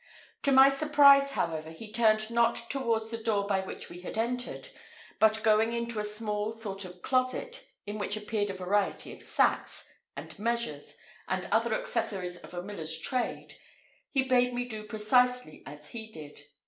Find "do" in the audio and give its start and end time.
14.65-14.85